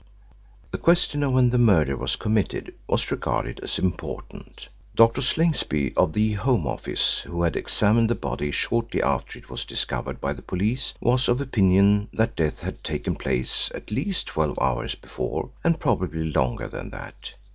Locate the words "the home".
6.13-6.65